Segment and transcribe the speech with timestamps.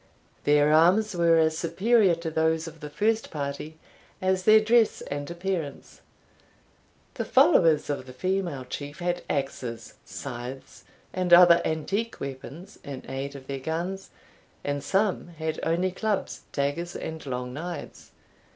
[0.45, 3.77] Their arms were as superior to those of the first party
[4.19, 6.01] as their dress and appearance.
[7.13, 13.35] The followers of the female Chief had axes, scythes, and other antique weapons, in aid
[13.35, 14.09] of their guns;
[14.63, 18.09] and some had only clubs, daggers, and long knives.